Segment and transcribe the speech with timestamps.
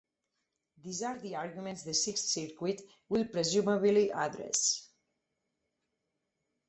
[0.83, 4.89] These are the arguments the Sixth Circuit will presumably address.